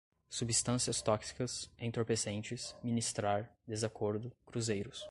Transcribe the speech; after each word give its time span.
substâncias 0.31 0.99
tóxicas 0.99 1.69
entorpecentes, 1.77 2.75
ministrar, 2.81 3.55
desacordo, 3.67 4.31
cruzeiros 4.47 4.99